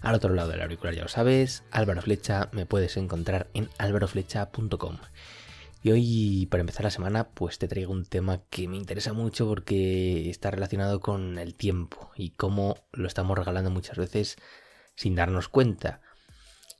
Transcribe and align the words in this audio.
Al 0.00 0.14
otro 0.14 0.32
lado 0.32 0.50
del 0.50 0.62
auricular 0.62 0.94
ya 0.94 1.02
lo 1.02 1.08
sabes, 1.08 1.64
Álvaro 1.70 2.02
Flecha, 2.02 2.48
me 2.52 2.66
puedes 2.66 2.96
encontrar 2.96 3.48
en 3.54 3.68
álvaroflecha.com. 3.78 4.98
Y 5.82 5.90
hoy, 5.92 6.46
para 6.50 6.60
empezar 6.60 6.84
la 6.84 6.90
semana, 6.90 7.28
pues 7.28 7.58
te 7.58 7.68
traigo 7.68 7.92
un 7.92 8.04
tema 8.04 8.42
que 8.50 8.68
me 8.68 8.76
interesa 8.76 9.12
mucho 9.12 9.46
porque 9.46 10.28
está 10.28 10.50
relacionado 10.50 11.00
con 11.00 11.38
el 11.38 11.54
tiempo 11.54 12.10
y 12.16 12.30
cómo 12.30 12.76
lo 12.92 13.06
estamos 13.06 13.38
regalando 13.38 13.70
muchas 13.70 13.96
veces 13.96 14.36
sin 14.94 15.14
darnos 15.14 15.48
cuenta. 15.48 16.00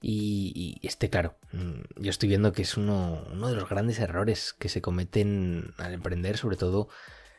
Y, 0.00 0.80
este, 0.82 1.10
claro, 1.10 1.36
mm, 1.52 2.02
yo 2.02 2.10
estoy 2.10 2.28
viendo 2.28 2.52
que 2.52 2.62
es 2.62 2.76
uno, 2.76 3.24
de 3.30 3.56
los 3.56 3.68
grandes 3.68 3.98
errores 3.98 4.52
que 4.52 4.68
se 4.68 4.80
cometen 4.80 5.74
al 5.78 5.94
emprender, 5.94 6.36
sobre 6.36 6.56
todo 6.56 6.88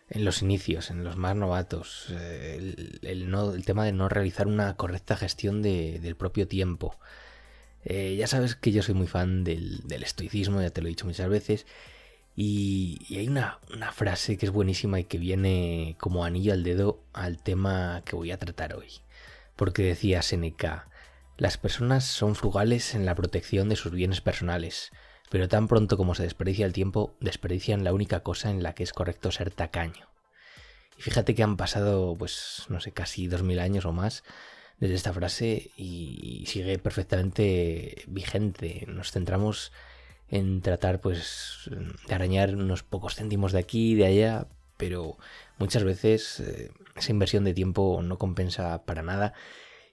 en 0.10 0.26
los 0.26 0.42
inicios, 0.42 0.92
en 0.92 1.04
los 1.04 1.18
más 1.18 1.36
novatos. 1.36 2.08
Eh, 2.12 2.76
el, 3.04 3.66
tema 3.66 3.86
de 3.86 3.92
no 3.94 4.10
realizar 4.10 4.48
una 4.48 4.76
correcta 4.76 5.16
gestión 5.16 5.62
del 5.62 6.16
propio 6.16 6.48
tiempo. 6.48 6.98
Eh, 7.86 8.16
ya 8.18 8.28
sabes 8.28 8.56
que 8.56 8.72
yo 8.72 8.84
soy 8.84 8.96
muy 8.96 9.08
fan 9.08 9.44
del, 9.44 9.84
estoicismo, 9.90 10.62
ya 10.62 10.70
te 10.72 10.82
lo 10.82 10.88
he 10.88 10.90
dicho 10.90 11.06
muchas 11.06 11.30
veces. 11.30 11.66
Y, 12.36 13.00
hay 13.18 13.28
una, 13.28 13.60
una, 13.74 13.92
frase 13.92 14.38
que 14.38 14.46
es 14.46 14.52
buenísima 14.52 15.00
y 15.00 15.04
que 15.06 15.18
viene 15.18 15.96
como 16.00 16.24
anillo 16.24 16.54
al 16.54 16.64
dedo 16.64 17.04
al 17.14 17.42
tema 17.42 18.02
que 18.06 18.16
voy 18.16 18.32
a 18.32 18.38
tratar 18.38 18.76
hoy 18.76 19.02
porque 19.60 19.84
decía 19.84 20.22
Seneca, 20.22 20.88
las 21.36 21.58
personas 21.58 22.06
son 22.06 22.36
frugales 22.36 22.96
en 22.96 23.06
la 23.06 23.14
protección 23.14 23.68
de 23.68 23.76
sus 23.76 23.92
bienes 23.92 24.22
personales, 24.22 24.92
pero 25.30 25.50
tan 25.50 25.68
pronto 25.68 25.98
como 25.98 26.16
se 26.16 26.24
desperdicia 26.24 26.66
el 26.66 26.72
tiempo, 26.72 27.18
desperdician 27.20 27.84
la 27.84 27.92
única 27.92 28.22
cosa 28.22 28.52
en 28.52 28.64
la 28.64 28.74
que 28.74 28.84
es 28.84 28.94
correcto 28.94 29.34
ser 29.34 29.52
tacaño. 29.52 30.09
Y 31.00 31.02
fíjate 31.02 31.34
que 31.34 31.44
han 31.44 31.56
pasado, 31.56 32.18
pues, 32.18 32.66
no 32.68 32.82
sé, 32.82 32.92
casi 32.92 33.28
dos 33.28 33.42
mil 33.42 33.60
años 33.60 33.86
o 33.86 33.94
más 33.94 34.26
desde 34.80 34.96
esta 34.96 35.14
frase 35.14 35.72
y 35.78 36.44
sigue 36.46 36.78
perfectamente 36.78 38.04
vigente. 38.08 38.86
Nos 38.86 39.12
centramos 39.12 39.72
en 40.28 40.62
tratar, 40.62 41.00
pues, 41.00 41.70
de 42.06 42.14
arañar 42.14 42.54
unos 42.54 42.84
pocos 42.84 43.16
céntimos 43.16 43.54
de 43.54 43.60
aquí 43.60 43.92
y 43.94 43.96
de 43.96 44.08
allá, 44.08 44.48
pero 44.76 45.18
muchas 45.58 45.86
veces 45.86 46.42
eh, 46.42 46.72
esa 46.98 47.12
inversión 47.12 47.46
de 47.46 47.54
tiempo 47.54 48.02
no 48.04 48.18
compensa 48.18 48.86
para 48.86 49.02
nada 49.02 49.34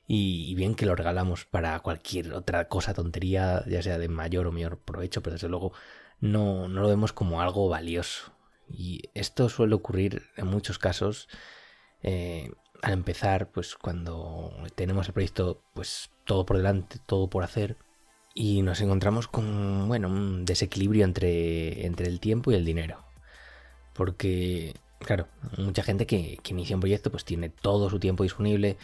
y, 0.08 0.54
bien 0.56 0.74
que 0.74 0.86
lo 0.86 0.96
regalamos 0.96 1.44
para 1.44 1.78
cualquier 1.80 2.32
otra 2.34 2.68
cosa, 2.68 2.94
tontería, 2.94 3.64
ya 3.68 3.82
sea 3.82 3.98
de 3.98 4.08
mayor 4.08 4.48
o 4.48 4.52
menor 4.52 4.78
provecho, 4.78 5.22
pero 5.22 5.34
desde 5.34 5.48
luego 5.48 5.72
no, 6.20 6.68
no 6.68 6.82
lo 6.82 6.88
vemos 6.88 7.12
como 7.12 7.40
algo 7.40 7.68
valioso. 7.68 8.32
Y 8.68 9.10
esto 9.14 9.48
suele 9.48 9.74
ocurrir 9.74 10.22
en 10.36 10.46
muchos 10.46 10.78
casos 10.78 11.28
eh, 12.02 12.50
al 12.82 12.92
empezar, 12.92 13.50
pues 13.50 13.74
cuando 13.74 14.52
tenemos 14.74 15.06
el 15.08 15.14
proyecto, 15.14 15.62
pues 15.74 16.10
todo 16.24 16.46
por 16.46 16.56
delante, 16.56 16.98
todo 17.06 17.28
por 17.28 17.44
hacer, 17.44 17.76
y 18.34 18.62
nos 18.62 18.80
encontramos 18.82 19.28
con, 19.28 19.88
bueno, 19.88 20.08
un 20.08 20.44
desequilibrio 20.44 21.04
entre, 21.04 21.86
entre 21.86 22.06
el 22.06 22.20
tiempo 22.20 22.52
y 22.52 22.54
el 22.54 22.64
dinero. 22.64 23.04
Porque, 23.94 24.74
claro, 25.00 25.28
mucha 25.56 25.82
gente 25.82 26.06
que, 26.06 26.38
inicia 26.48 26.76
un 26.76 26.80
proyecto 26.80 27.10
pues 27.10 27.24
tiene 27.24 27.48
todo 27.48 27.88
su 27.90 27.98
tiempo 27.98 28.24
disponible, 28.24 28.76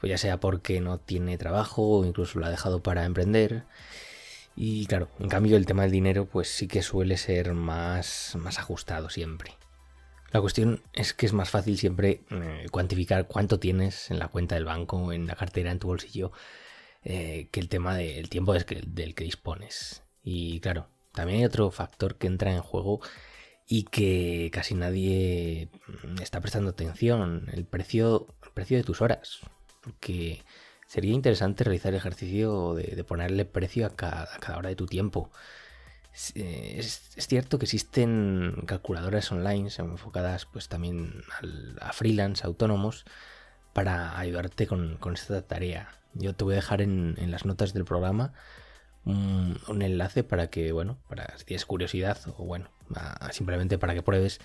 pues 0.00 0.10
ya 0.10 0.18
sea 0.18 0.38
porque 0.40 0.80
no 0.80 0.98
tiene 0.98 1.38
trabajo 1.38 1.82
o 1.82 2.04
incluso 2.04 2.38
lo 2.38 2.46
ha 2.46 2.50
dejado 2.50 2.82
para 2.82 3.04
emprender. 3.04 3.64
Y 4.56 4.86
claro, 4.86 5.08
en 5.18 5.28
cambio 5.28 5.56
el 5.56 5.66
tema 5.66 5.82
del 5.82 5.90
dinero 5.92 6.26
pues 6.26 6.48
sí 6.48 6.68
que 6.68 6.82
suele 6.82 7.16
ser 7.16 7.54
más, 7.54 8.36
más 8.38 8.58
ajustado 8.58 9.08
siempre. 9.10 9.56
La 10.32 10.40
cuestión 10.40 10.82
es 10.92 11.12
que 11.12 11.26
es 11.26 11.32
más 11.32 11.50
fácil 11.50 11.76
siempre 11.76 12.22
eh, 12.30 12.66
cuantificar 12.70 13.26
cuánto 13.26 13.58
tienes 13.58 14.10
en 14.10 14.18
la 14.18 14.28
cuenta 14.28 14.54
del 14.54 14.64
banco, 14.64 15.12
en 15.12 15.26
la 15.26 15.34
cartera, 15.34 15.72
en 15.72 15.80
tu 15.80 15.88
bolsillo, 15.88 16.30
eh, 17.02 17.48
que 17.50 17.60
el 17.60 17.68
tema 17.68 17.96
del 17.96 18.28
tiempo 18.28 18.52
del 18.52 18.64
que, 18.64 18.82
del 18.86 19.14
que 19.14 19.24
dispones. 19.24 20.04
Y 20.22 20.60
claro, 20.60 20.88
también 21.12 21.40
hay 21.40 21.44
otro 21.46 21.70
factor 21.70 22.16
que 22.16 22.28
entra 22.28 22.52
en 22.52 22.60
juego 22.60 23.00
y 23.66 23.84
que 23.84 24.50
casi 24.52 24.74
nadie 24.74 25.68
está 26.20 26.40
prestando 26.40 26.70
atención, 26.70 27.48
el 27.52 27.64
precio, 27.64 28.26
el 28.44 28.50
precio 28.52 28.76
de 28.76 28.84
tus 28.84 29.00
horas. 29.00 29.40
Porque 29.80 30.42
sería 30.90 31.14
interesante 31.14 31.62
realizar 31.62 31.92
el 31.92 31.98
ejercicio 31.98 32.74
de, 32.74 33.04
ponerle 33.04 33.44
precio 33.44 33.86
a 33.86 33.90
cada, 33.90 34.26
hora 34.56 34.70
de 34.70 34.74
tu 34.74 34.86
tiempo. 34.86 35.30
Es, 36.34 37.12
cierto 37.16 37.60
que 37.60 37.66
existen 37.66 38.56
calculadoras 38.66 39.30
online 39.30 39.68
enfocadas 39.78 40.46
pues 40.46 40.68
también 40.68 41.22
a 41.80 41.92
freelance, 41.92 42.44
autónomos, 42.44 43.04
para 43.72 44.18
ayudarte 44.18 44.66
con, 44.66 44.98
esta 45.14 45.42
tarea. 45.46 46.00
Yo 46.14 46.34
te 46.34 46.42
voy 46.42 46.54
a 46.54 46.56
dejar 46.56 46.82
en, 46.82 47.14
en 47.18 47.30
las 47.30 47.44
notas 47.44 47.72
del 47.72 47.84
programa 47.84 48.32
un, 49.04 49.82
enlace 49.82 50.24
para 50.24 50.50
que, 50.50 50.72
bueno, 50.72 50.98
para 51.08 51.38
si 51.38 51.44
tienes 51.44 51.66
curiosidad 51.66 52.18
o 52.36 52.44
bueno, 52.44 52.68
simplemente 53.30 53.78
para 53.78 53.94
que 53.94 54.02
pruebes 54.02 54.40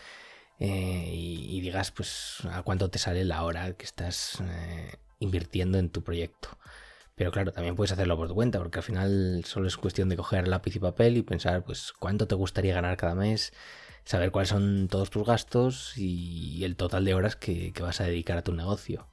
eh, 0.59 1.09
y, 1.11 1.59
digas 1.61 1.89
pues 1.89 2.38
a 2.51 2.61
cuánto 2.61 2.91
te 2.91 3.00
sale 3.00 3.25
la 3.25 3.44
hora 3.44 3.73
que 3.73 3.84
estás 3.84 4.44
eh, 4.44 4.94
invirtiendo 5.25 5.78
en 5.78 5.90
tu 5.90 6.03
proyecto. 6.03 6.50
Pero 7.16 7.31
claro, 7.31 7.52
también 7.52 7.75
puedes 7.75 7.91
hacerlo 7.91 8.18
por 8.18 8.28
tu 8.28 8.36
cuenta, 8.36 8.59
porque 8.59 8.80
al 8.80 8.84
final 8.84 9.44
solo 9.46 9.68
es 9.68 9.78
cuestión 9.78 10.09
de 10.09 10.18
coger 10.18 10.47
lápiz 10.47 10.75
y 10.75 10.80
papel 10.80 11.18
y 11.18 11.22
pensar 11.24 11.63
pues 11.63 11.94
cuánto 12.00 12.28
te 12.28 12.36
gustaría 12.36 12.74
ganar 12.74 12.97
cada 12.97 13.16
mes, 13.16 13.53
saber 14.06 14.31
cuáles 14.31 14.50
son 14.50 14.88
todos 14.90 15.09
tus 15.09 15.25
gastos 15.25 15.97
y 15.97 16.64
el 16.66 16.75
total 16.75 17.06
de 17.06 17.14
horas 17.14 17.35
que 17.35 17.74
vas 17.80 18.02
a 18.02 18.06
dedicar 18.06 18.38
a 18.38 18.44
tu 18.44 18.53
negocio. 18.53 19.08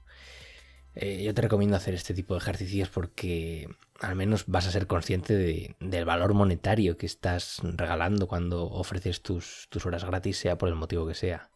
Eh, 0.95 1.23
yo 1.25 1.33
te 1.33 1.43
recomiendo 1.43 1.77
hacer 1.77 1.95
este 1.95 2.13
tipo 2.13 2.35
de 2.35 2.39
ejercicios 2.39 2.91
porque 2.91 3.69
al 4.01 4.15
menos 4.15 4.45
vas 4.47 4.67
a 4.67 4.71
ser 4.71 4.87
consciente 4.87 5.75
del 5.81 6.05
valor 6.05 6.35
monetario 6.35 6.99
que 6.99 7.07
estás 7.07 7.61
regalando 7.63 8.29
cuando 8.29 8.65
ofreces 8.65 9.23
tus, 9.23 9.69
horas 9.85 10.05
gratis, 10.05 10.39
sea 10.39 10.59
por 10.59 10.69
el 10.69 10.75
motivo 10.75 11.07
que 11.07 11.15
sea. 11.15 11.51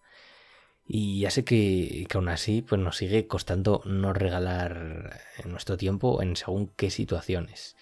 Y 0.88 1.20
ya 1.20 1.30
sé 1.30 1.44
que, 1.44 2.06
aún 2.14 2.28
así 2.28 2.62
pues 2.62 2.80
nos 2.80 2.97
sigue 2.97 3.26
costando 3.26 3.82
no 3.84 4.12
regalar 4.12 5.20
nuestro 5.44 5.76
tiempo 5.76 6.22
en 6.22 6.36
según 6.36 6.69
qué 6.76 6.91
situaciones. 6.91 7.76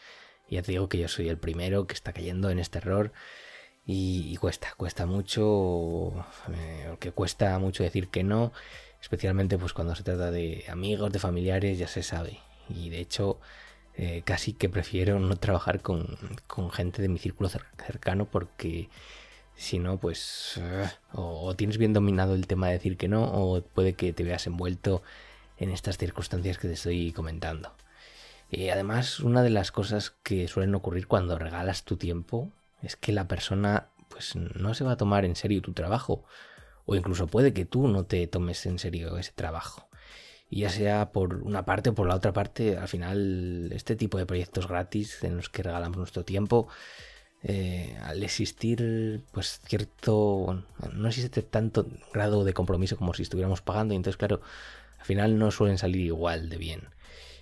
ya 0.48 0.62
te 0.62 0.72
digo 0.72 0.88
que 0.88 0.98
yo 0.98 1.08
soy 1.08 1.28
el 1.28 1.38
primero 1.38 1.86
que 1.86 1.94
está 1.94 2.12
cayendo 2.12 2.50
en 2.50 2.58
este 2.58 2.78
error 2.78 3.12
y, 3.86 4.36
cuesta, 4.36 4.72
cuesta 4.76 5.06
mucho, 5.06 6.12
eh, 6.54 6.96
que 7.00 7.12
cuesta 7.12 7.58
mucho 7.58 7.82
decir 7.82 8.08
que 8.08 8.24
no 8.24 8.52
especialmente 9.04 9.58
pues 9.58 9.74
cuando 9.74 9.94
se 9.94 10.02
trata 10.02 10.30
de 10.30 10.64
amigos, 10.68 11.12
de 11.12 11.18
familiares, 11.18 11.78
ya 11.78 11.86
se 11.88 12.02
sabe. 12.02 12.38
Y 12.70 12.88
de 12.88 13.00
hecho, 13.00 13.38
eh, 13.96 14.22
casi 14.24 14.54
que 14.54 14.70
prefiero 14.70 15.20
no 15.20 15.36
trabajar 15.36 15.82
con, 15.82 16.18
gente 16.72 17.02
de 17.02 17.08
mi 17.08 17.18
círculo 17.18 17.50
cercano 17.50 18.24
porque 18.24 18.88
si 19.56 19.78
no, 19.78 19.98
pues 19.98 20.60
eh, 20.60 20.88
o, 21.12 21.54
tienes 21.54 21.78
bien 21.78 21.92
dominado 21.92 22.34
el 22.34 22.46
tema 22.46 22.68
de 22.68 22.74
decir 22.74 22.96
que 22.96 23.08
no 23.08 23.24
o 23.24 23.62
puede 23.62 23.94
que 23.94 24.12
te 24.12 24.24
veas 24.24 24.46
envuelto 24.46 25.02
en 25.58 25.70
estas 25.70 25.98
circunstancias 25.98 26.58
que 26.58 26.68
te 26.68 26.74
estoy 26.74 27.12
comentando. 27.12 27.74
Y 28.50 28.68
además, 28.68 29.20
una 29.20 29.42
de 29.42 29.50
las 29.50 29.72
cosas 29.72 30.10
que 30.22 30.48
suelen 30.48 30.74
ocurrir 30.74 31.06
cuando 31.06 31.38
regalas 31.38 31.84
tu 31.84 31.96
tiempo 31.96 32.50
es 32.82 32.96
que 32.96 33.12
la 33.12 33.26
persona 33.26 33.88
pues 34.08 34.36
no 34.36 34.74
se 34.74 34.84
va 34.84 34.92
a 34.92 34.96
tomar 34.96 35.24
en 35.24 35.34
serio 35.34 35.62
tu 35.62 35.72
trabajo 35.72 36.24
o 36.86 36.94
incluso 36.94 37.26
puede 37.26 37.52
que 37.52 37.64
tú 37.64 37.88
no 37.88 38.04
te 38.04 38.26
tomes 38.26 38.64
en 38.66 38.78
serio 38.78 39.16
ese 39.18 39.32
trabajo. 39.32 39.88
Y 40.50 40.60
ya 40.60 40.68
sea 40.68 41.10
por 41.10 41.42
una 41.42 41.64
parte 41.64 41.90
o 41.90 41.94
por 41.94 42.06
la 42.06 42.14
otra 42.14 42.32
parte, 42.32 42.76
al 42.76 42.88
final 42.88 43.70
este 43.72 43.96
tipo 43.96 44.18
de 44.18 44.26
proyectos 44.26 44.68
gratis 44.68 45.24
en 45.24 45.36
los 45.36 45.48
que 45.48 45.62
regalamos 45.62 45.96
nuestro 45.96 46.24
tiempo, 46.24 46.68
eh, 47.46 47.96
al 48.02 48.22
existir 48.22 49.20
pues 49.32 49.60
cierto, 49.66 50.64
no 50.94 51.08
existe 51.08 51.42
tanto 51.42 51.86
grado 52.12 52.42
de 52.42 52.54
compromiso 52.54 52.96
como 52.96 53.12
si 53.12 53.22
estuviéramos 53.22 53.60
pagando 53.60 53.92
y 53.92 53.96
entonces 53.98 54.16
claro, 54.16 54.40
al 54.98 55.04
final 55.04 55.38
no 55.38 55.50
suelen 55.50 55.76
salir 55.76 56.06
igual 56.06 56.48
de 56.48 56.56
bien. 56.56 56.88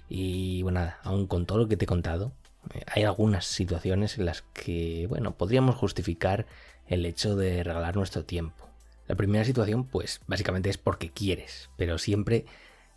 Y 0.08 0.62
bueno, 0.62 0.92
aún 1.04 1.26
con 1.26 1.46
todo 1.46 1.58
lo 1.58 1.68
que 1.68 1.76
te 1.76 1.84
he 1.84 1.88
contado, 1.88 2.32
eh, 2.74 2.82
hay 2.86 3.04
algunas 3.04 3.46
situaciones 3.46 4.18
en 4.18 4.24
las 4.26 4.42
que, 4.42 5.06
bueno, 5.08 5.36
podríamos 5.36 5.76
justificar 5.76 6.46
el 6.88 7.06
hecho 7.06 7.36
de 7.36 7.62
regalar 7.62 7.96
nuestro 7.96 8.24
tiempo. 8.24 8.68
La 9.06 9.14
primera 9.14 9.44
situación, 9.44 9.84
pues 9.84 10.20
básicamente 10.26 10.68
es 10.68 10.78
porque 10.78 11.10
quieres, 11.10 11.70
pero 11.76 11.98
siempre 11.98 12.44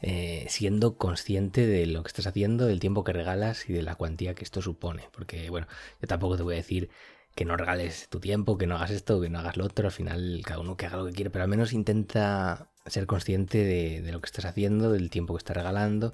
eh, 0.02 0.46
siendo 0.50 0.98
consciente 0.98 1.66
de 1.68 1.86
lo 1.88 2.04
que 2.04 2.08
estás 2.10 2.28
haciendo, 2.28 2.66
del 2.66 2.80
tiempo 2.80 3.04
que 3.04 3.14
regalas 3.14 3.70
y 3.70 3.74
de 3.74 3.82
la 3.84 3.96
cuantía 3.96 4.36
que 4.36 4.44
esto 4.44 4.62
supone. 4.62 5.10
Porque, 5.12 5.50
bueno, 5.50 5.68
yo 6.02 6.08
tampoco 6.08 6.38
te 6.38 6.44
voy 6.44 6.56
a 6.56 6.58
decir 6.58 6.90
que 7.36 7.46
no 7.46 7.58
regales 7.58 8.08
tu 8.10 8.20
tiempo, 8.20 8.58
que 8.58 8.68
no 8.68 8.76
hagas 8.76 8.92
esto, 8.92 9.20
que 9.22 9.30
no 9.30 9.40
hagas 9.40 9.58
lo 9.58 9.66
otro. 9.66 9.88
Al 9.88 9.92
final, 9.92 10.42
cada 10.46 10.60
uno 10.60 10.78
que 10.78 10.86
haga 10.86 10.98
lo 10.98 11.06
que 11.06 11.14
quiere, 11.14 11.30
pero 11.30 11.44
al 11.44 11.50
menos 11.50 11.74
intenta 11.74 12.70
ser 12.86 13.08
consciente 13.08 13.60
de, 13.64 14.02
de 14.02 14.12
lo 14.12 14.22
que 14.22 14.28
estás 14.28 14.46
haciendo, 14.46 14.92
del 14.92 15.10
tiempo 15.10 15.34
que 15.34 15.40
estás 15.40 15.58
regalando 15.58 16.14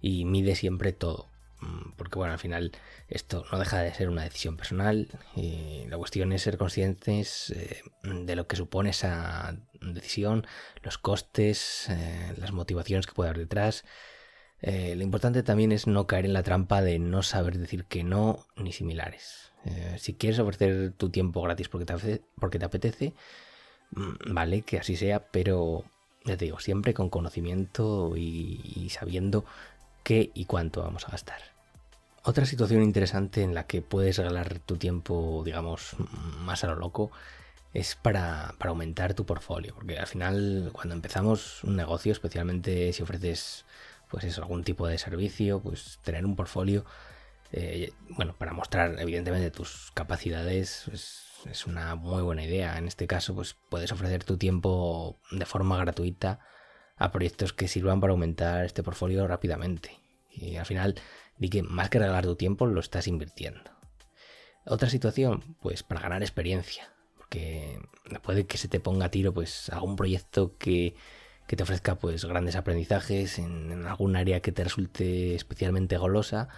y 0.00 0.24
mide 0.24 0.56
siempre 0.56 0.92
todo. 0.92 1.29
Mm, 1.60 1.92
porque 1.96 2.18
bueno, 2.18 2.32
al 2.32 2.38
final 2.38 2.72
esto 3.08 3.44
no 3.52 3.58
deja 3.58 3.80
de 3.80 3.92
ser 3.94 4.08
una 4.08 4.24
decisión 4.24 4.56
personal 4.56 5.08
y 5.36 5.84
la 5.88 5.98
cuestión 5.98 6.32
es 6.32 6.42
ser 6.42 6.56
conscientes 6.56 7.50
eh, 7.50 7.82
de 8.02 8.36
lo 8.36 8.46
que 8.46 8.56
supone 8.56 8.90
esa 8.90 9.56
decisión, 9.80 10.46
los 10.82 10.98
costes, 10.98 11.88
eh, 11.90 12.34
las 12.38 12.52
motivaciones 12.52 13.06
que 13.06 13.12
puede 13.12 13.30
haber 13.30 13.40
detrás. 13.42 13.84
Eh, 14.62 14.94
lo 14.96 15.02
importante 15.02 15.42
también 15.42 15.72
es 15.72 15.86
no 15.86 16.06
caer 16.06 16.26
en 16.26 16.34
la 16.34 16.42
trampa 16.42 16.82
de 16.82 16.98
no 16.98 17.22
saber 17.22 17.58
decir 17.58 17.84
que 17.84 18.04
no 18.04 18.46
ni 18.56 18.72
similares. 18.72 19.52
si 19.98 20.14
quieres 20.14 20.38
ofrecer 20.38 20.92
tu 20.96 21.10
tiempo 21.10 21.42
gratis 21.42 21.68
porque 21.68 21.84
te, 21.84 22.64
apetece, 22.64 23.14
mm, 23.92 24.34
vale, 24.34 24.62
que 24.62 24.78
así 24.78 24.96
sea, 24.96 25.20
pero 25.30 25.84
ya 26.24 26.36
te 26.36 26.46
digo, 26.46 26.60
siempre 26.60 26.94
con 26.94 27.10
conocimiento 27.10 28.16
y 28.16 28.88
sabiendo 28.90 29.44
qué 30.02 30.30
y 30.34 30.44
cuánto 30.44 30.82
vamos 30.82 31.06
a 31.06 31.12
gastar. 31.12 31.40
Otra 32.22 32.44
situación 32.44 32.82
interesante 32.82 33.42
en 33.42 33.54
la 33.54 33.66
que 33.66 33.80
puedes 33.80 34.18
regalar 34.18 34.58
tu 34.58 34.76
tiempo, 34.76 35.42
digamos, 35.44 35.96
más 36.40 36.64
a 36.64 36.66
lo 36.66 36.76
loco, 36.76 37.10
es 37.72 37.94
para, 37.94 38.54
aumentar 38.60 39.14
tu 39.14 39.24
portfolio. 39.24 39.74
Porque 39.74 39.98
al 39.98 40.06
final, 40.06 40.70
cuando 40.72 40.94
empezamos 40.94 41.64
un 41.64 41.76
negocio, 41.76 42.12
especialmente 42.12 42.92
si 42.92 43.02
ofreces 43.02 43.64
pues 44.10 44.24
eso, 44.24 44.42
algún 44.42 44.64
tipo 44.64 44.86
de 44.88 44.98
servicio, 44.98 45.60
pues 45.60 46.00
tener 46.02 46.26
un 46.26 46.34
portfolio, 46.34 46.84
eh, 47.52 47.92
bueno, 48.10 48.34
para 48.36 48.52
mostrar 48.52 48.96
evidentemente 48.98 49.50
tus 49.52 49.92
capacidades, 49.94 50.82
pues, 50.86 51.24
es 51.46 51.66
una 51.66 51.94
muy 51.94 52.22
buena 52.22 52.44
idea. 52.44 52.76
En 52.76 52.88
este 52.88 53.06
caso, 53.06 53.34
pues 53.34 53.56
puedes 53.68 53.92
ofrecer 53.92 54.24
tu 54.24 54.36
tiempo 54.36 55.18
de 55.30 55.46
forma 55.46 55.78
gratuita 55.78 56.40
a 57.00 57.10
proyectos 57.10 57.52
que 57.52 57.66
sirvan 57.66 58.00
para 58.00 58.12
aumentar 58.12 58.64
este 58.64 58.82
portfolio 58.82 59.26
rápidamente. 59.26 59.98
Y 60.30 60.56
al 60.56 60.66
final, 60.66 60.94
di 61.38 61.48
que 61.48 61.62
más 61.62 61.88
que 61.88 61.98
regalar 61.98 62.24
tu 62.24 62.36
tiempo, 62.36 62.66
lo 62.66 62.78
estás 62.78 63.08
invirtiendo. 63.08 63.70
Otra 64.66 64.90
situación, 64.90 65.56
pues 65.60 65.82
para 65.82 66.02
ganar 66.02 66.22
experiencia. 66.22 66.92
Porque 67.16 67.80
puede 68.22 68.46
que 68.46 68.58
se 68.58 68.68
te 68.68 68.80
ponga 68.80 69.06
a 69.06 69.10
tiro 69.10 69.32
pues 69.32 69.70
algún 69.70 69.96
proyecto 69.96 70.56
que, 70.58 70.94
te 71.46 71.62
ofrezca 71.64 71.96
pues 71.96 72.24
grandes 72.26 72.54
aprendizajes 72.54 73.40
en, 73.40 73.72
en 73.72 73.86
algún 73.86 74.14
área 74.14 74.40
que 74.40 74.52
te 74.52 74.62
resulte 74.62 75.34
especialmente 75.34 75.96
golosa 75.96 76.48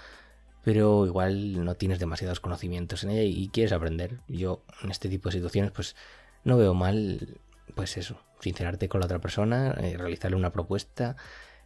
pero 0.65 1.07
igual 1.07 1.65
no 1.65 1.75
tienes 1.75 1.99
demasiados 1.99 2.41
conocimientos 2.41 3.03
en 3.03 3.11
ella 3.11 3.23
y 3.23 3.49
quieres 3.49 3.73
aprender. 3.73 4.21
Yo 4.29 4.63
en 4.83 4.91
este 4.91 5.09
tipo 5.09 5.29
de 5.29 5.35
situaciones 5.35 5.73
pues 5.73 5.97
no 6.45 6.57
veo 6.57 6.75
mal 6.75 7.41
pues 7.75 7.97
eso, 7.97 8.21
sincerarte 8.41 8.89
con 8.89 9.01
la 9.01 9.07
otra 9.07 9.21
persona, 9.21 9.75
eh, 9.81 9.97
realizarle 9.97 10.37
una 10.37 10.53
propuesta 10.53 11.17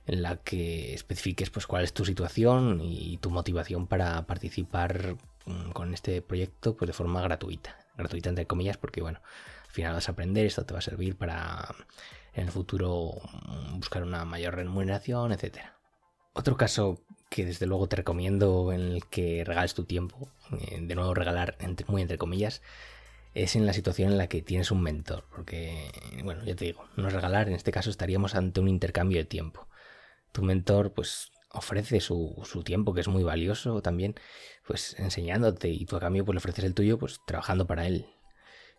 en 0.06 0.23
la 0.23 0.37
que 0.37 0.94
especifiques 0.94 1.50
pues 1.50 1.67
cuál 1.67 1.85
es 1.85 1.93
tu 1.93 2.05
situación 2.05 2.81
y 2.81 3.19
tu 3.19 3.31
motivación 3.31 3.87
para 3.87 4.26
participar 4.26 5.17
mm, 5.47 5.70
con 5.70 5.93
este 5.94 6.23
proyecto 6.23 6.76
pues 6.76 6.87
de 6.88 6.93
forma 6.93 7.20
gratuita. 7.23 7.76
Gratuita 7.97 8.29
entre 8.29 8.47
comillas 8.47 8.76
porque 8.76 9.03
bueno, 9.03 9.20
al 9.64 9.73
final 9.73 9.94
vas 9.94 10.08
a 10.08 10.12
aprender, 10.12 10.47
esto 10.47 10.64
te 10.64 10.75
va 10.75 10.79
a 10.79 10.82
servir 10.82 11.17
para 11.17 11.75
en 12.35 12.44
el 12.44 12.52
futuro 12.52 13.12
mm, 13.49 13.79
buscar 13.79 14.05
una 14.05 14.25
mayor 14.25 14.55
remuneración, 14.55 15.32
etcétera. 15.32 15.76
Otro 16.35 16.56
caso 16.56 17.00
que 17.31 17.47
desde 17.47 17.67
luego 17.67 17.88
te 17.88 17.97
recomiendo 17.97 18.73
en 18.73 18.81
el 18.81 19.06
que 19.06 19.43
regales 19.44 19.75
tu 19.75 19.85
tiempo, 19.85 20.29
eh, 20.52 20.79
de 20.82 20.94
nuevo 20.94 21.14
regalar 21.14 21.56
muy 21.88 22.02
entre 22.02 22.19
comillas, 22.19 22.62
es 23.37 23.55
en 23.55 23.67
la 23.67 23.75
situación 23.75 24.12
en 24.12 24.19
la 24.19 24.29
que 24.29 24.43
tienes 24.43 24.71
un 24.71 24.83
mentor. 24.83 25.25
Porque, 25.31 25.93
bueno, 26.25 26.43
ya 26.44 26.56
te 26.56 26.65
digo, 26.65 26.85
no 26.97 27.11
regalar, 27.11 27.49
en 27.49 27.55
este 27.55 27.71
caso 27.71 27.91
estaríamos 27.91 28.35
ante 28.35 28.61
un 28.61 28.69
intercambio 28.69 29.19
de 29.19 29.25
tiempo. 29.27 29.69
Tu 30.33 30.43
mentor, 30.43 30.94
pues, 30.94 31.31
ofrece 31.53 32.00
su, 32.00 32.35
tiempo, 32.65 32.94
que 32.94 33.00
es 33.03 33.09
muy 33.09 33.23
valioso 33.25 33.83
también, 33.83 34.15
pues 34.67 34.99
enseñándote 34.99 35.69
y 35.69 35.87
tú 35.87 35.97
a 35.97 36.00
cambio 36.00 36.25
pues 36.25 36.35
le 36.35 36.38
ofreces 36.38 36.65
el 36.65 36.75
tuyo, 36.75 36.99
pues 36.99 37.21
trabajando 37.27 37.67
para 37.67 37.87
él. 37.87 38.06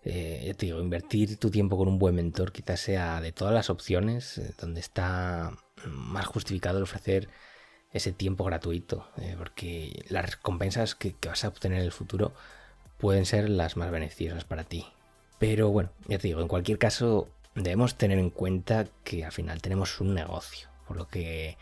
Eh, 0.04 0.44
ya 0.48 0.54
te 0.54 0.68
digo, 0.68 0.80
invertir 0.80 1.38
tu 1.38 1.50
tiempo 1.50 1.78
con 1.78 1.88
un 1.88 2.00
buen 2.00 2.16
mentor 2.16 2.52
quizás 2.52 2.80
sea 2.80 3.20
de 3.20 3.32
todas 3.32 3.54
las 3.54 3.70
opciones 3.70 4.38
eh, 4.38 4.54
donde 4.60 4.80
está 4.80 5.58
más 5.88 6.26
justificado 6.28 6.78
el 6.78 6.84
ofrecer 6.84 7.30
ese 7.92 8.12
tiempo 8.12 8.44
gratuito, 8.44 9.10
eh, 9.18 9.36
porque 9.38 10.06
las 10.10 10.36
recompensas 10.36 10.96
que 10.96 11.16
vas 11.26 11.44
a 11.44 11.50
obtener 11.50 11.80
en 11.80 11.86
el 11.86 11.92
futuro 11.92 12.34
pueden 12.98 13.26
ser 13.26 13.50
las 13.50 13.78
más 13.78 13.92
beneficiosas 13.92 14.44
para 14.44 14.64
ti. 14.64 14.86
Pero 15.40 15.70
bueno, 15.70 15.92
ya 16.08 16.18
te 16.18 16.28
digo, 16.28 16.42
en 16.42 16.48
cualquier 16.48 16.80
caso 16.80 17.30
debemos 17.56 17.96
tener 17.96 18.20
en 18.20 18.30
cuenta 18.30 18.88
que 19.04 19.26
al 19.26 19.32
final 19.32 19.62
tenemos 19.62 20.00
un 20.02 20.14
negocio, 20.14 20.70
por 20.88 20.98
lo 20.98 21.08
que 21.08 21.58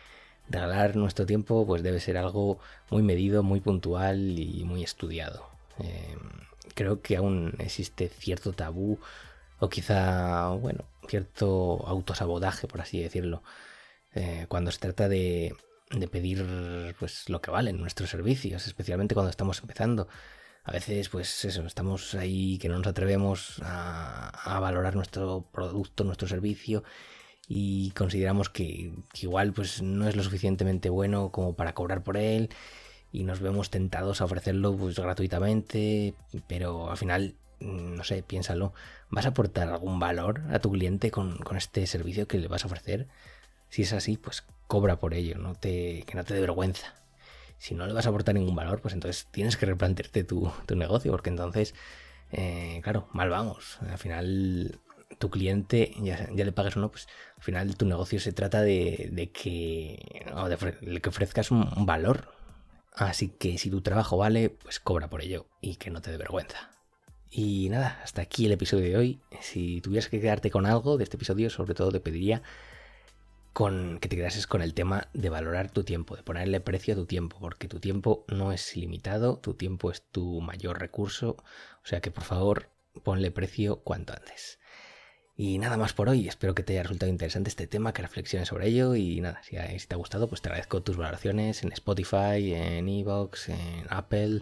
regalar 0.49 0.95
nuestro 0.95 1.25
tiempo 1.25 1.65
pues 1.65 1.83
debe 1.83 1.99
ser 1.99 2.17
algo 2.17 2.59
muy 2.89 3.01
medido, 3.01 3.43
muy 3.43 3.59
puntual 3.61 4.39
y 4.39 4.63
muy 4.63 4.83
estudiado. 4.83 5.49
Em, 5.79 6.19
creo 6.73 7.01
que 7.01 7.17
aún 7.17 7.55
existe 7.59 8.09
cierto 8.09 8.53
tabú 8.53 8.99
o 9.59 9.69
quizá, 9.69 10.49
bueno, 10.49 10.85
cierto 11.07 11.85
autosabotaje, 11.87 12.67
por 12.67 12.81
así 12.81 13.01
decirlo, 13.01 13.43
eh, 14.13 14.45
cuando 14.49 14.71
se 14.71 14.79
trata 14.79 15.09
de, 15.09 15.55
de 15.91 16.07
pedir 16.07 16.95
pues 16.99 17.29
lo 17.29 17.41
que 17.41 17.51
valen 17.51 17.77
nuestros 17.79 18.09
servicios, 18.09 18.67
especialmente 18.67 19.15
cuando 19.15 19.29
estamos 19.29 19.59
empezando 19.61 20.07
a 20.65 20.71
veces, 20.71 21.09
pues 21.09 21.45
eso, 21.45 21.63
estamos 21.65 22.15
ahí 22.15 22.57
que 22.57 22.69
no 22.69 22.79
nos 22.79 22.87
atrevemos 22.87 23.61
a, 23.63 24.59
valorar 24.59 24.95
nuestro 24.95 25.45
producto, 25.51 26.03
nuestro 26.03 26.27
servicio 26.27 26.83
y 27.47 27.91
consideramos 27.91 28.49
que, 28.49 28.91
igual 29.21 29.53
pues 29.53 29.83
no 29.83 30.07
es 30.07 30.15
lo 30.15 30.23
suficientemente 30.23 30.89
bueno 30.89 31.31
como 31.31 31.55
para 31.55 31.73
cobrar 31.75 32.03
por 32.03 32.17
él 32.17 32.49
y 33.11 33.25
nos 33.25 33.41
vemos 33.41 33.69
tentados 33.69 34.21
a 34.21 34.25
ofrecerlo 34.25 34.75
pues 34.75 34.97
gratuitamente, 34.97 36.15
pero 36.47 36.89
al 36.89 36.97
final, 36.97 37.35
no 37.59 38.03
sé, 38.03 38.23
piénsalo, 38.23 38.73
¿vas 39.11 39.25
a 39.27 39.29
aportar 39.29 39.69
algún 39.69 39.99
valor 39.99 40.41
a 40.51 40.57
tu 40.59 40.71
cliente 40.71 41.11
con, 41.11 41.37
con 41.37 41.57
este 41.57 41.85
servicio 41.85 42.27
que 42.27 42.39
le 42.39 42.47
vas 42.47 42.63
a 42.63 42.67
ofrecer? 42.67 43.07
Si 43.69 43.83
es 43.83 43.93
así, 43.93 44.17
pues 44.17 44.43
cobra 44.67 44.99
por 44.99 45.13
ello, 45.13 45.37
no 45.37 45.53
te, 45.53 46.03
que 46.07 46.15
no 46.15 46.23
te 46.23 46.33
dé 46.33 46.41
vergüenza 46.41 47.04
si 47.57 47.75
no 47.75 47.87
le 47.87 47.93
vas 47.93 48.05
a 48.05 48.09
aportar 48.09 48.35
ningún 48.35 48.55
valor, 48.55 48.81
pues 48.81 48.93
entonces 48.93 49.27
tienes 49.31 49.57
que 49.57 49.65
replantearte 49.65 50.23
tu, 50.23 50.51
negocio, 50.75 51.11
porque 51.11 51.29
entonces, 51.29 51.73
eh, 52.31 52.79
claro, 52.83 53.07
mal 53.13 53.29
vamos. 53.29 53.79
Al 53.81 53.97
final, 53.97 54.79
tu 55.17 55.29
cliente, 55.29 55.93
ya, 56.01 56.27
le 56.31 56.51
pagues 56.51 56.77
o 56.77 56.79
no, 56.79 56.91
pues 56.91 57.07
al 57.37 57.43
final 57.43 57.75
tu 57.75 57.85
negocio 57.85 58.19
se 58.19 58.33
trata 58.33 58.61
de, 58.61 59.31
que, 59.33 60.25
de, 60.81 61.01
que 61.01 61.09
ofrezcas 61.09 61.51
un, 61.51 61.85
valor. 61.85 62.33
Así 62.93 63.29
que 63.29 63.57
si 63.57 63.69
tu 63.69 63.81
trabajo 63.81 64.17
vale, 64.17 64.49
pues 64.49 64.79
cobra 64.79 65.09
por 65.09 65.21
ello 65.21 65.47
y 65.59 65.75
que 65.75 65.91
no 65.91 66.01
te 66.01 66.11
dé 66.11 66.17
vergüenza. 66.17 66.69
Y 67.29 67.67
nada, 67.69 67.99
hasta 68.01 68.21
aquí 68.21 68.45
el 68.45 68.53
episodio 68.53 68.85
de 68.85 68.97
hoy. 68.97 69.19
Si 69.41 69.81
tuvieras 69.81 70.07
que 70.07 70.21
quedarte 70.21 70.49
con 70.49 70.65
algo 70.65 70.97
de 70.97 71.03
este 71.03 71.17
episodio, 71.17 71.49
sobre 71.49 71.73
todo 71.73 71.91
te 71.91 71.99
pediría 71.99 72.41
con 73.55 73.99
que 73.99 74.09
te 74.09 74.17
quedases 74.17 74.47
con 74.47 74.61
el 74.61 74.73
tema 74.73 75.07
de 75.13 75.29
valorar 75.29 75.71
tu 75.71 75.85
tiempo, 75.85 76.17
de 76.17 76.23
ponerle 76.23 76.59
precio 76.59 76.93
a 76.93 76.97
tu 76.97 77.05
tiempo, 77.05 77.37
porque 77.39 77.69
tu 77.69 77.79
tiempo 77.79 78.25
no 78.27 78.51
es 78.51 78.75
ilimitado, 78.75 79.37
tu 79.37 79.53
tiempo 79.53 79.91
es 79.91 80.01
tu 80.11 80.41
mayor 80.41 80.77
recurso, 80.77 81.37
o 81.81 81.87
sea 81.87 82.01
que 82.01 82.11
por 82.11 82.25
favor 82.25 82.67
ponle 83.01 83.31
precio 83.31 83.77
cuanto 83.77 84.11
antes. 84.11 84.59
Y 85.37 85.57
nada 85.57 85.77
más 85.77 85.93
por 85.93 86.09
hoy, 86.09 86.27
espero 86.27 86.53
que 86.53 86.63
te 86.63 86.73
haya 86.73 86.83
resultado 86.83 87.09
interesante 87.09 87.47
este 87.49 87.65
tema, 87.65 87.93
que 87.93 88.01
reflexiones 88.01 88.49
sobre 88.49 88.67
ello 88.67 88.93
y 88.93 89.21
nada, 89.21 89.41
si, 89.41 89.55
te 89.55 89.95
ha 89.95 89.97
gustado 89.97 90.27
pues 90.27 90.41
te 90.41 90.49
agradezco 90.49 90.83
tus 90.83 90.97
valoraciones 90.97 91.63
en 91.63 91.71
Spotify, 91.71 92.53
en 92.55 92.89
Evox, 92.89 93.47
en 93.47 93.85
Apple, 93.89 94.41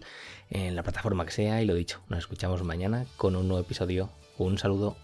en 0.50 0.76
la 0.76 0.82
plataforma 0.82 1.24
que 1.24 1.34
sea 1.34 1.62
y 1.62 1.66
lo 1.66 1.76
dicho, 1.76 2.02
nos 2.10 2.18
escuchamos 2.18 2.64
mañana 2.64 3.06
con 3.18 3.36
un 3.36 3.48
nuevo 3.48 3.64
episodio. 3.64 4.10
Un 4.40 4.58
saludo. 4.58 4.98